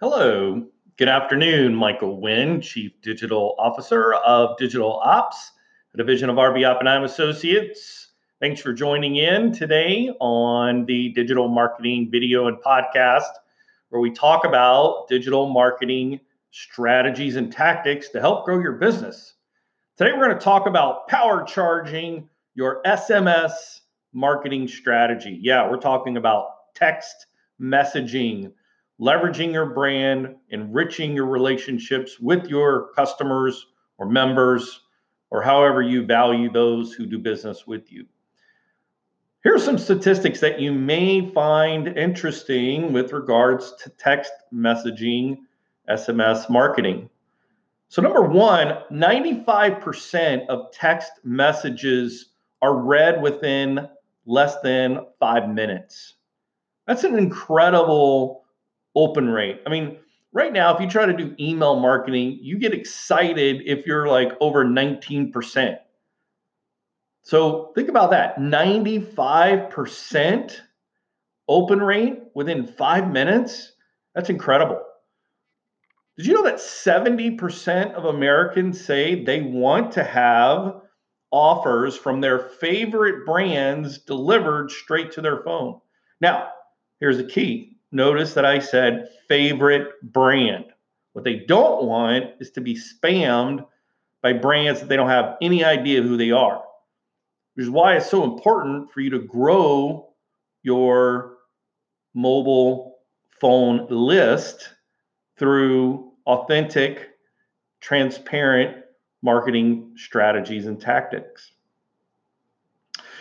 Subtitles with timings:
[0.00, 0.66] Hello,
[0.96, 1.72] good afternoon.
[1.72, 5.52] Michael Wynn, Chief Digital Officer of Digital Ops,
[5.94, 8.08] a division of RB Oppenheim Associates.
[8.40, 13.30] Thanks for joining in today on the digital marketing video and podcast,
[13.90, 16.18] where we talk about digital marketing
[16.50, 19.34] strategies and tactics to help grow your business.
[19.96, 23.52] Today, we're going to talk about power charging your SMS
[24.12, 25.38] marketing strategy.
[25.40, 27.26] Yeah, we're talking about text
[27.60, 28.50] messaging
[29.00, 33.66] leveraging your brand, enriching your relationships with your customers
[33.98, 34.80] or members,
[35.30, 38.06] or however you value those who do business with you.
[39.42, 45.38] Here are some statistics that you may find interesting with regards to text messaging,
[45.88, 47.10] SMS marketing.
[47.88, 52.30] So, number one, 95% of text messages
[52.62, 53.88] are read within
[54.24, 56.14] less than five minutes.
[56.86, 58.43] That's an incredible
[58.94, 59.60] open rate.
[59.66, 59.98] I mean,
[60.32, 64.32] right now, if you try to do email marketing, you get excited if you're like
[64.40, 65.78] over 19%.
[67.22, 70.60] So think about that 95%
[71.48, 73.72] open rate within five minutes.
[74.14, 74.82] That's incredible.
[76.16, 80.80] Did you know that 70% of Americans say they want to have
[81.32, 85.80] offers from their favorite brands delivered straight to their phone?
[86.20, 86.50] Now,
[87.00, 90.66] here's the key notice that I said favorite brand.
[91.12, 93.64] What they don't want is to be spammed
[94.20, 96.62] by brands that they don't have any idea who they are,
[97.54, 100.12] which is why it's so important for you to grow
[100.62, 101.36] your
[102.14, 102.98] mobile
[103.40, 104.70] phone list
[105.38, 107.10] through authentic,
[107.80, 108.84] transparent
[109.22, 111.53] marketing strategies and tactics.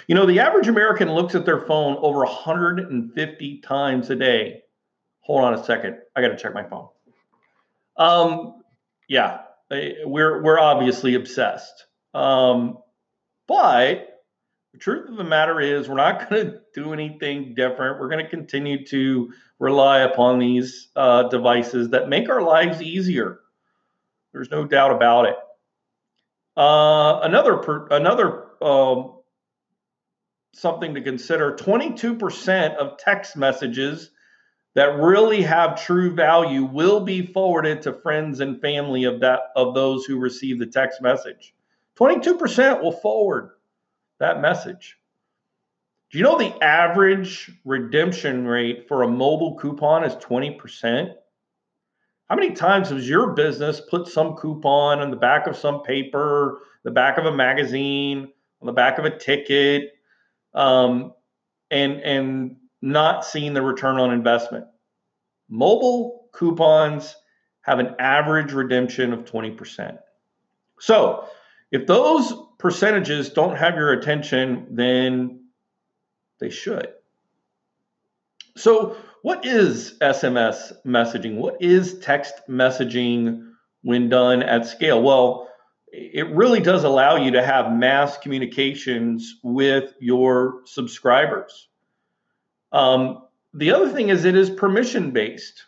[0.08, 4.64] You know, the average American looks at their phone over 150 times a day.
[5.22, 5.98] Hold on a second.
[6.16, 6.90] I got to check my phone.
[7.98, 8.62] Um,
[9.08, 11.86] yeah, we're we're obviously obsessed.
[12.14, 12.80] Um,
[13.48, 14.24] but
[14.74, 18.00] the truth of the matter is, we're not going to do anything different.
[18.00, 23.40] We're going to continue to rely upon these uh, devices that make our lives easier.
[24.34, 25.36] There's no doubt about it.
[26.58, 29.20] Uh, another per, another um,
[30.54, 34.12] something to consider: 22% of text messages
[34.76, 39.76] that really have true value will be forwarded to friends and family of that of
[39.76, 41.54] those who receive the text message.
[42.00, 43.52] 22% will forward
[44.20, 44.98] that message.
[46.10, 51.14] Do you know the average redemption rate for a mobile coupon is 20%?
[52.30, 56.60] How many times has your business put some coupon on the back of some paper,
[56.84, 58.32] the back of a magazine,
[58.62, 59.93] on the back of a ticket,
[60.54, 61.14] um,
[61.72, 64.66] and and not seeing the return on investment.
[65.50, 67.16] Mobile coupons
[67.62, 69.98] have an average redemption of 20%.
[70.80, 71.28] So,
[71.72, 75.46] if those percentages don't have your attention, then
[76.40, 76.90] they should.
[78.58, 81.38] So, what is SMS messaging?
[81.38, 85.02] What is text messaging when done at scale?
[85.02, 85.50] Well,
[85.94, 91.68] it really does allow you to have mass communications with your subscribers.
[92.72, 93.22] Um,
[93.54, 95.66] the other thing is it is permission based.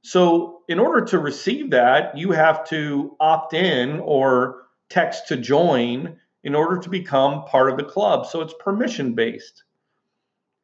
[0.00, 6.16] So, in order to receive that, you have to opt in or text to join
[6.44, 8.24] in order to become part of the club.
[8.24, 9.64] So, it's permission based.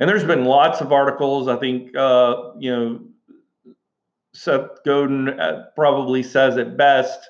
[0.00, 1.46] And there's been lots of articles.
[1.46, 3.74] I think, uh, you know,
[4.32, 7.28] Seth Godin uh, probably says it best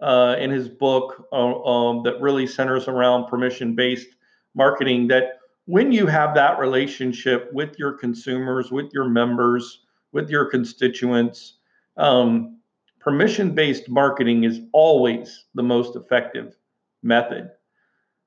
[0.00, 4.08] uh, in his book uh, um, that really centers around permission based
[4.54, 9.80] marketing that when you have that relationship with your consumers, with your members,
[10.12, 11.54] with your constituents,
[11.96, 12.58] um,
[13.00, 16.56] permission based marketing is always the most effective
[17.02, 17.50] method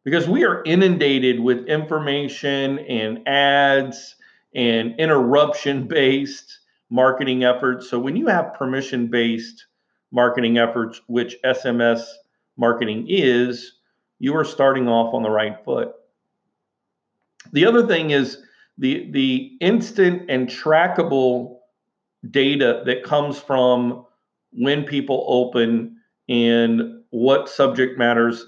[0.03, 4.15] because we are inundated with information and ads
[4.55, 7.89] and interruption based marketing efforts.
[7.89, 9.65] So when you have permission based
[10.11, 12.03] marketing efforts, which SMS
[12.57, 13.73] marketing is,
[14.19, 15.93] you are starting off on the right foot.
[17.53, 18.39] The other thing is
[18.77, 21.57] the the instant and trackable
[22.29, 24.05] data that comes from
[24.51, 25.97] when people open
[26.29, 28.45] and what subject matters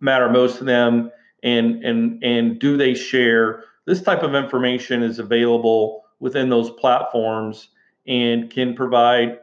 [0.00, 1.10] matter most to them
[1.42, 7.68] and and and do they share this type of information is available within those platforms
[8.06, 9.38] and can provide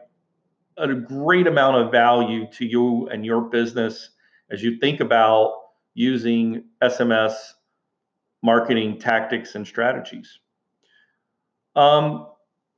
[0.76, 4.10] a great amount of value to you and your business
[4.50, 5.54] as you think about
[5.94, 7.34] using SMS
[8.42, 10.38] marketing tactics and strategies.
[11.76, 12.26] Um,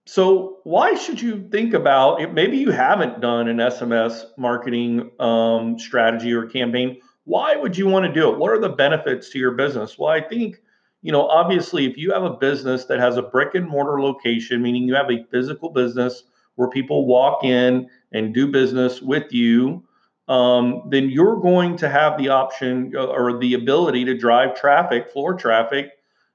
[0.06, 2.34] so why should you think about it?
[2.34, 7.00] Maybe you haven't done an SMS marketing um, strategy or campaign.
[7.24, 8.38] Why would you want to do it?
[8.38, 9.98] What are the benefits to your business?
[9.98, 10.60] Well, I think,
[11.00, 14.60] you know, obviously, if you have a business that has a brick and mortar location,
[14.60, 16.24] meaning you have a physical business
[16.56, 19.82] where people walk in and do business with you,
[20.28, 25.10] um, then you're going to have the option uh, or the ability to drive traffic,
[25.10, 25.92] floor traffic,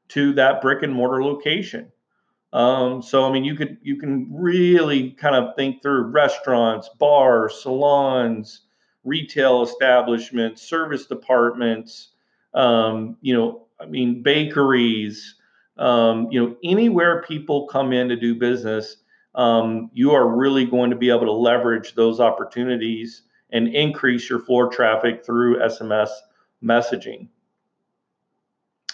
[0.10, 1.92] to that brick and mortar location.
[2.51, 7.62] Um, so I mean, you could you can really kind of think through restaurants, bars,
[7.62, 8.62] salons,
[9.04, 12.10] retail establishments, service departments.
[12.54, 15.36] Um, you know, I mean, bakeries.
[15.77, 18.98] Um, you know, anywhere people come in to do business,
[19.39, 23.21] um, you are really going to be able to leverage those opportunities
[23.51, 26.09] and increase your floor traffic through SMS
[26.62, 27.30] messaging.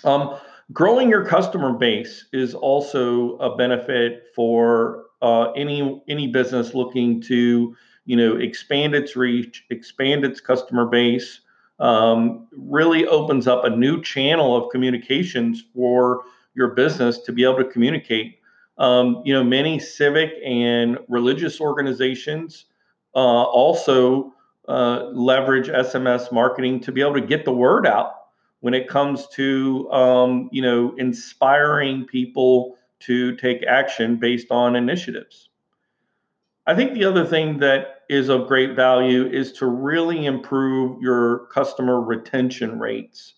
[0.03, 0.37] Um,
[0.71, 7.75] growing your customer base is also a benefit for uh, any any business looking to
[8.05, 11.41] you know expand its reach expand its customer base
[11.79, 16.21] um, really opens up a new channel of communications for
[16.53, 18.37] your business to be able to communicate
[18.77, 22.65] um, you know many civic and religious organizations
[23.15, 24.33] uh, also
[24.67, 28.11] uh, leverage sms marketing to be able to get the word out
[28.61, 35.49] when it comes to um, you know inspiring people to take action based on initiatives.
[36.65, 41.45] I think the other thing that is of great value is to really improve your
[41.47, 43.35] customer retention rates.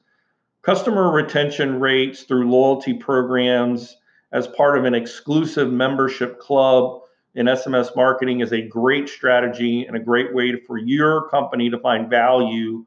[0.62, 3.98] Customer retention rates through loyalty programs
[4.32, 7.02] as part of an exclusive membership club
[7.36, 11.78] in SMS marketing is a great strategy and a great way for your company to
[11.80, 12.86] find value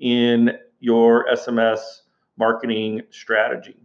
[0.00, 1.78] in your SMS
[2.36, 3.76] marketing strategy.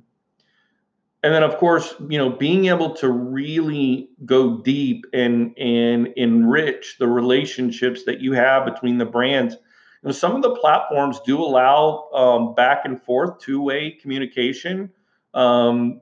[1.23, 6.97] And then, of course, you know, being able to really go deep and and enrich
[6.99, 9.55] the relationships that you have between the brands.
[9.55, 14.91] You know, some of the platforms do allow um, back and forth, two way communication.
[15.33, 16.01] Um,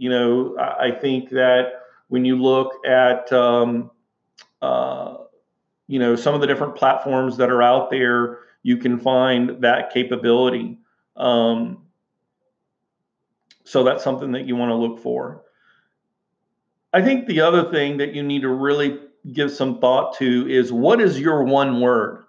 [0.00, 3.90] you know, I think that when you look at um,
[4.62, 5.18] uh,
[5.88, 9.92] you know some of the different platforms that are out there you can find that
[9.92, 10.78] capability.
[11.16, 11.82] Um,
[13.64, 15.42] so that's something that you want to look for.
[16.92, 19.00] I think the other thing that you need to really
[19.32, 22.24] give some thought to is what is your one word?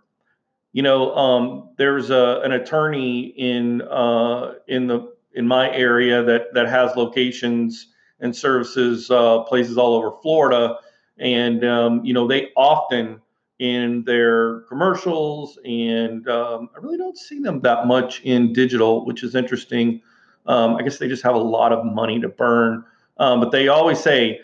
[0.73, 6.53] You know, um, there's a, an attorney in uh, in the in my area that
[6.53, 7.87] that has locations
[8.19, 10.77] and services uh, places all over Florida,
[11.17, 13.21] and um, you know they often
[13.59, 19.23] in their commercials, and um, I really don't see them that much in digital, which
[19.23, 20.01] is interesting.
[20.47, 22.83] Um, I guess they just have a lot of money to burn,
[23.17, 24.41] um, but they always say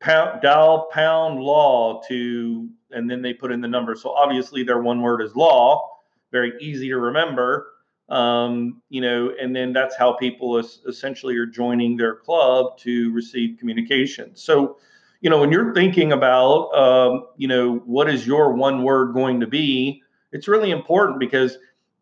[0.00, 3.94] pound, dial pound law to, and then they put in the number.
[3.94, 5.98] So obviously their one word is law,
[6.32, 7.68] very easy to remember.
[8.08, 13.12] Um, you know, and then that's how people is, essentially are joining their club to
[13.12, 14.30] receive communication.
[14.34, 14.76] So
[15.20, 19.40] you know, when you're thinking about, um, you know, what is your one word going
[19.40, 21.58] to be, it's really important because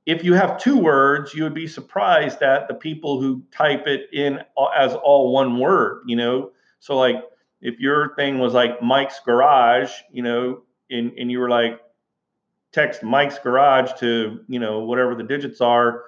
[0.06, 4.08] if you have two words, you would be surprised at the people who type it
[4.12, 4.40] in
[4.76, 6.50] as all one word, you know.
[6.80, 7.16] So, like,
[7.62, 11.80] if your thing was like Mike's Garage, you know, and, and you were like,
[12.74, 16.02] text Mike's Garage to, you know, whatever the digits are,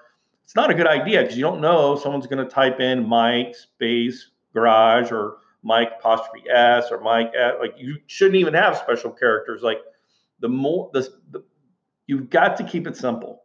[0.45, 3.55] it's not a good idea because you don't know someone's going to type in Mike
[3.55, 7.33] space garage or Mike apostrophe S or Mike.
[7.61, 9.63] Like you shouldn't even have special characters.
[9.63, 9.79] Like
[10.41, 11.43] the more the, the
[12.07, 13.43] you've got to keep it simple.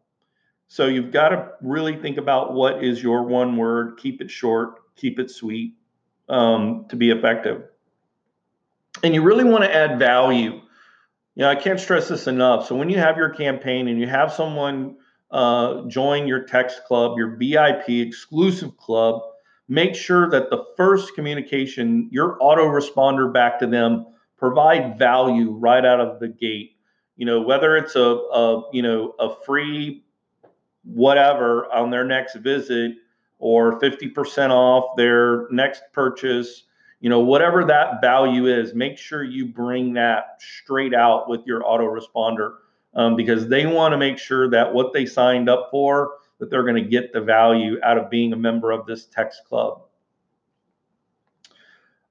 [0.68, 3.98] So you've got to really think about what is your one word.
[3.98, 4.75] Keep it short.
[4.96, 5.74] Keep it sweet
[6.30, 7.63] um, to be effective.
[9.04, 10.62] And you really want to add value.
[11.42, 12.68] You know, I can't stress this enough.
[12.68, 14.98] So when you have your campaign and you have someone
[15.32, 19.24] uh, join your text club, your VIP exclusive club,
[19.68, 24.06] make sure that the first communication, your autoresponder back to them,
[24.38, 26.76] provide value right out of the gate.
[27.18, 30.04] You know, whether it's a, a you know a free
[30.84, 32.92] whatever on their next visit
[33.40, 36.66] or 50% off their next purchase,
[37.01, 41.62] you know, whatever that value is, make sure you bring that straight out with your
[41.63, 42.53] autoresponder
[42.93, 46.63] um, because they want to make sure that what they signed up for that they're
[46.63, 49.81] going to get the value out of being a member of this text club.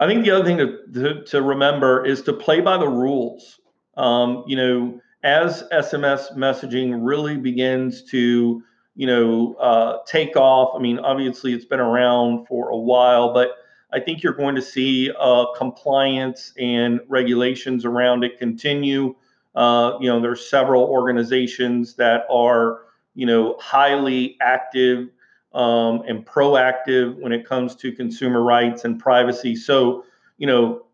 [0.00, 3.61] I think the other thing to, to, to remember is to play by the rules.
[3.97, 8.62] Um, you know, as SMS messaging really begins to,
[8.97, 10.75] you know, uh, take off.
[10.75, 13.50] I mean, obviously it's been around for a while, but
[13.92, 19.14] I think you're going to see uh, compliance and regulations around it continue.
[19.54, 22.82] Uh, you know, there's several organizations that are,
[23.14, 25.09] you know, highly active
[25.52, 29.56] um, and proactive when it comes to consumer rights and privacy.
[29.56, 30.04] So,
[30.38, 30.87] you know,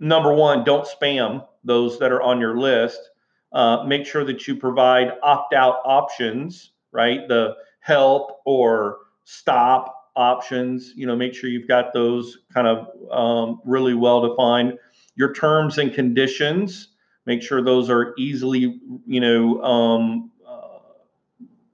[0.00, 3.10] number one, don't spam those that are on your list.
[3.52, 7.28] Uh, make sure that you provide opt out options, right?
[7.28, 10.92] The help or stop options.
[10.96, 14.78] You know, make sure you've got those kind of um, really well defined.
[15.14, 16.88] Your terms and conditions,
[17.26, 20.78] make sure those are easily, you know, um, uh,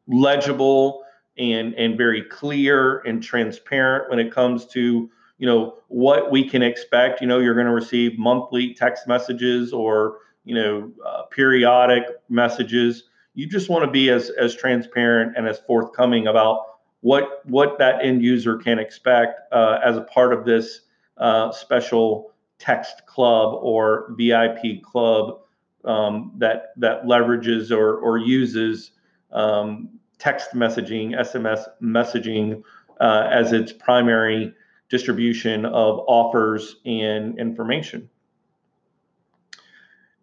[0.06, 1.04] legible
[1.38, 6.62] and and very clear and transparent when it comes to you know what we can
[6.62, 7.20] expect.
[7.20, 13.04] You know, you're going to receive monthly text messages or you know uh, periodic messages.
[13.34, 18.04] You just want to be as as transparent and as forthcoming about what what that
[18.04, 20.80] end user can expect uh, as a part of this
[21.18, 25.40] uh, special text club or VIP club
[25.84, 28.92] um, that that leverages or or uses
[29.32, 29.88] um,
[30.18, 32.62] text messaging, SMS messaging
[33.00, 34.52] uh, as its primary
[34.88, 38.08] distribution of offers and information.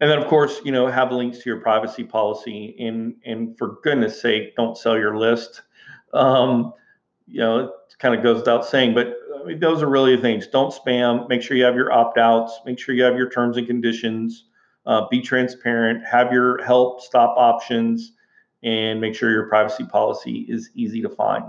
[0.01, 2.75] And then, of course, you know, have links to your privacy policy.
[2.79, 5.61] And and for goodness sake, don't sell your list.
[6.15, 6.73] Um,
[7.27, 10.21] you know, it kind of goes without saying, but I mean, those are really the
[10.21, 10.47] things.
[10.47, 11.27] Don't spam.
[11.29, 12.59] Make sure you have your opt outs.
[12.65, 14.45] Make sure you have your terms and conditions.
[14.85, 16.05] Uh, be transparent.
[16.05, 18.13] Have your help stop options,
[18.63, 21.45] and make sure your privacy policy is easy to find.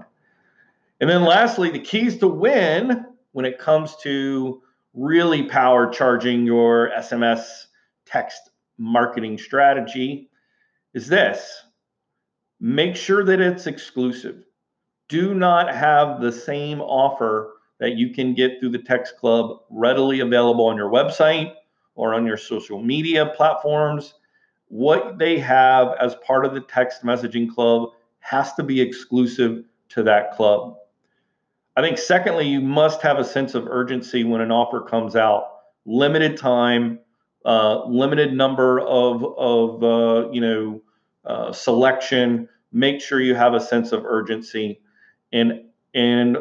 [1.00, 4.62] And then, lastly, the keys to win when it comes to
[4.94, 7.66] really power charging your SMS
[8.06, 10.30] text marketing strategy
[10.94, 11.62] is this
[12.60, 14.44] make sure that it's exclusive.
[15.08, 20.20] Do not have the same offer that you can get through the Text Club readily
[20.20, 21.52] available on your website
[21.94, 24.14] or on your social media platforms.
[24.68, 30.02] What they have as part of the text messaging club has to be exclusive to
[30.02, 30.76] that club.
[31.76, 35.48] I think, secondly, you must have a sense of urgency when an offer comes out.
[35.84, 36.98] Limited time,
[37.44, 40.82] uh, limited number of of uh, you know
[41.24, 42.48] uh, selection.
[42.72, 44.80] Make sure you have a sense of urgency,
[45.32, 45.62] and
[45.94, 46.38] and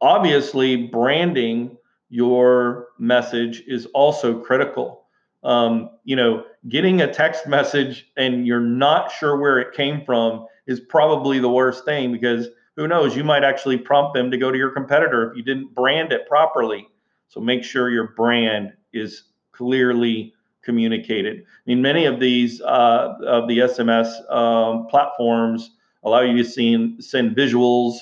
[0.00, 1.76] obviously branding
[2.08, 5.04] your message is also critical.
[5.42, 10.46] Um, you know, getting a text message and you're not sure where it came from
[10.66, 14.50] is probably the worst thing because who knows, you might actually prompt them to go
[14.50, 16.86] to your competitor if you didn't brand it properly.
[17.28, 21.40] So make sure your brand is clearly communicated.
[21.40, 25.70] I mean, many of these uh, of the SMS um, platforms
[26.02, 27.94] allow you to see, send visuals,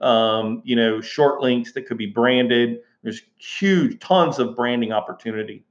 [0.00, 2.80] um, you know, short links that could be branded.
[3.02, 5.64] There's huge, tons of branding opportunity.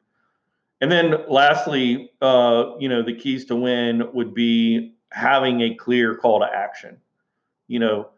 [0.81, 6.15] And then lastly, uh, you know, the keys to win would be having a clear
[6.15, 6.97] call to action.
[7.67, 8.09] You know,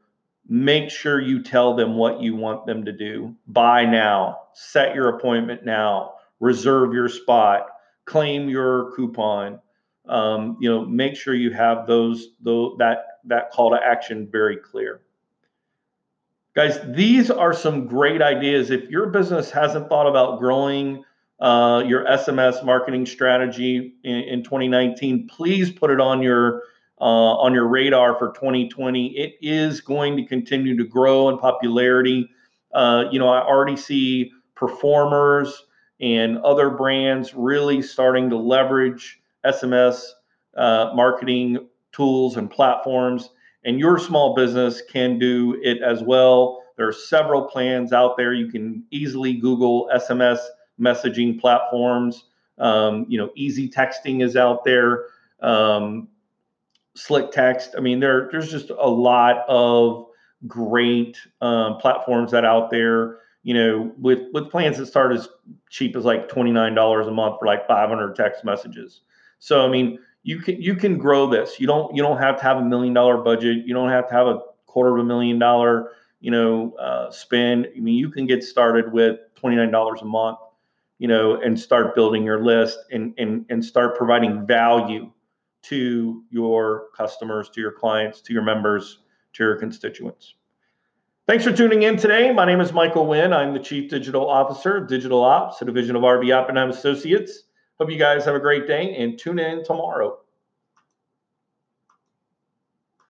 [0.47, 3.35] make sure you tell them what you want them to do.
[3.47, 7.67] Buy now, set your appointment now, reserve your spot,
[8.05, 9.59] claim your coupon.
[10.07, 14.57] Um, you know, make sure you have those, those that that call to action very
[14.57, 15.01] clear.
[16.53, 18.71] Guys, these are some great ideas.
[18.71, 21.05] If your business hasn't thought about growing
[21.39, 26.63] uh, your SMS marketing strategy in, in 2019, please put it on your
[26.99, 27.03] uh,
[27.39, 29.17] on your radar for 2020.
[29.17, 32.29] It is going to continue to grow in popularity.
[32.73, 35.65] Uh, you know, I already see performers
[36.01, 40.03] and other brands really starting to leverage SMS
[40.55, 43.29] uh, marketing tools and platforms.
[43.63, 46.63] And your small business can do it as well.
[46.77, 48.33] There are several plans out there.
[48.33, 50.39] You can easily Google SMS
[50.79, 52.25] messaging platforms.
[52.57, 55.05] Um, you know, EZ Texting is out there.
[55.41, 56.07] Um,
[56.95, 57.75] slick text.
[57.77, 60.07] I mean, there there's just a lot of
[60.47, 65.27] great um, platforms that out there you know, with with plans that start as
[65.69, 69.01] cheap as like twenty nine dollars a month for like five hundred text messages.
[69.39, 71.59] So I mean, you can you can grow this.
[71.59, 73.65] You don't you don't have to have a million dollar budget.
[73.65, 77.67] You don't have to have a quarter of a million dollar you know uh, spend.
[77.75, 80.37] I mean, you can get started with twenty nine dollars a month,
[80.99, 85.11] you know, and start building your list and and and start providing value
[85.63, 88.99] to your customers, to your clients, to your members,
[89.33, 90.35] to your constituents.
[91.27, 92.33] Thanks for tuning in today.
[92.33, 93.31] My name is Michael Wynn.
[93.31, 97.43] I'm the Chief Digital Officer of Digital Ops, a division of RB Oppenheim Associates.
[97.81, 100.19] Hope you guys have a great day and tune in tomorrow.